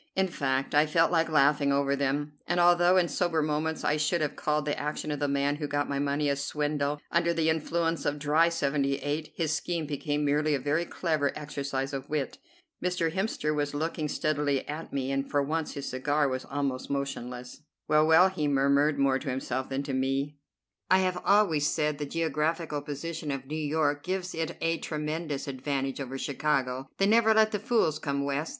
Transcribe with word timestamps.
In 0.15 0.29
fact 0.29 0.73
I 0.73 0.87
felt 0.87 1.11
like 1.11 1.29
laughing 1.29 1.71
over 1.71 1.95
them, 1.95 2.33
and 2.47 2.59
although 2.59 2.97
in 2.97 3.07
sober 3.07 3.43
moments 3.43 3.83
I 3.83 3.97
should 3.97 4.21
have 4.21 4.35
called 4.35 4.65
the 4.65 4.79
action 4.79 5.11
of 5.11 5.19
the 5.19 5.27
man 5.27 5.57
who 5.57 5.67
got 5.67 5.87
my 5.87 5.99
money 5.99 6.27
a 6.27 6.35
swindle, 6.35 6.99
under 7.11 7.35
the 7.35 7.51
influence 7.51 8.03
of 8.03 8.17
dry 8.17 8.49
'78 8.49 9.31
his 9.35 9.53
scheme 9.53 9.85
became 9.85 10.25
merely 10.25 10.55
a 10.55 10.59
very 10.59 10.85
clever 10.85 11.31
exercise 11.37 11.93
of 11.93 12.09
wit. 12.09 12.39
Mr. 12.83 13.11
Hemster 13.11 13.53
was 13.53 13.75
looking 13.75 14.07
steadily 14.07 14.67
at 14.67 14.91
me, 14.91 15.11
and 15.11 15.29
for 15.29 15.43
once 15.43 15.73
his 15.73 15.87
cigar 15.89 16.27
was 16.27 16.45
almost 16.45 16.89
motionless. 16.89 17.61
"Well, 17.87 18.07
well," 18.07 18.29
he 18.29 18.47
murmured, 18.47 18.97
more 18.97 19.19
to 19.19 19.29
himself 19.29 19.69
than 19.69 19.83
to 19.83 19.93
me, 19.93 20.35
"I 20.89 20.97
have 20.97 21.21
always 21.23 21.67
said 21.67 21.99
the 21.99 22.07
geographical 22.07 22.81
position 22.81 23.29
of 23.29 23.45
New 23.45 23.55
York 23.55 24.01
gives 24.01 24.33
it 24.33 24.57
a 24.61 24.79
tremendous 24.79 25.47
advantage 25.47 26.01
over 26.01 26.17
Chicago. 26.17 26.87
They 26.97 27.05
never 27.05 27.35
let 27.35 27.51
the 27.51 27.59
fools 27.59 27.99
come 27.99 28.25
West. 28.25 28.49